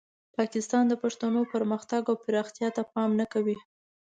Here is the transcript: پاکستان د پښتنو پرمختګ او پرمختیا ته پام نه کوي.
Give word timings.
پاکستان 0.37 0.83
د 0.89 0.93
پښتنو 1.03 1.41
پرمختګ 1.53 2.01
او 2.09 2.15
پرمختیا 2.25 2.69
ته 2.75 2.81
پام 2.93 3.09
نه 3.19 3.25
کوي. 3.33 3.57